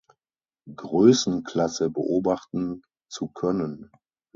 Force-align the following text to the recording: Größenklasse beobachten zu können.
Größenklasse 0.75 1.91
beobachten 1.91 2.81
zu 3.07 3.27
können. 3.27 3.91